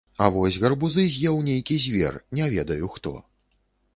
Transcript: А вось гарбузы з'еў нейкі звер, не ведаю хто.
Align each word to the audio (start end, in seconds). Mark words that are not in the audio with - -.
А 0.25 0.27
вось 0.35 0.55
гарбузы 0.63 1.03
з'еў 1.15 1.35
нейкі 1.49 1.77
звер, 1.85 2.17
не 2.39 2.47
ведаю 2.55 2.89
хто. 2.97 3.13